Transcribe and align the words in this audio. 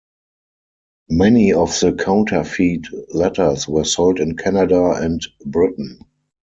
Many 1.11 1.53
of 1.53 1.79
the 1.79 1.93
counterfeit 1.93 2.87
letters 3.13 3.67
were 3.67 3.83
sold 3.83 4.19
in 4.19 4.35
Canada 4.35 4.93
and 4.99 5.21
Britain. 5.45 5.99